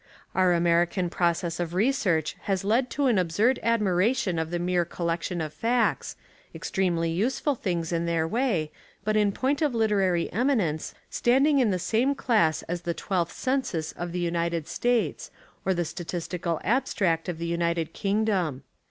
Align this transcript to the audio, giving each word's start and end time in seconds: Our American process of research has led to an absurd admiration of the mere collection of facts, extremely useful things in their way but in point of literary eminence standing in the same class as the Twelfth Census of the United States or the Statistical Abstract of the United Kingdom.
Our 0.33 0.53
American 0.53 1.11
process 1.11 1.59
of 1.59 1.75
research 1.75 2.35
has 2.45 2.63
led 2.63 2.89
to 2.89 3.05
an 3.05 3.19
absurd 3.19 3.59
admiration 3.61 4.39
of 4.39 4.49
the 4.49 4.57
mere 4.57 4.83
collection 4.83 5.41
of 5.41 5.53
facts, 5.53 6.15
extremely 6.55 7.11
useful 7.11 7.53
things 7.53 7.91
in 7.91 8.07
their 8.07 8.27
way 8.27 8.71
but 9.03 9.15
in 9.15 9.31
point 9.31 9.61
of 9.61 9.75
literary 9.75 10.33
eminence 10.33 10.95
standing 11.11 11.59
in 11.59 11.69
the 11.69 11.77
same 11.77 12.15
class 12.15 12.63
as 12.63 12.81
the 12.81 12.95
Twelfth 12.95 13.33
Census 13.33 13.91
of 13.91 14.11
the 14.11 14.17
United 14.19 14.67
States 14.67 15.29
or 15.65 15.75
the 15.75 15.85
Statistical 15.85 16.59
Abstract 16.63 17.29
of 17.29 17.37
the 17.37 17.45
United 17.45 17.93
Kingdom. 17.93 18.63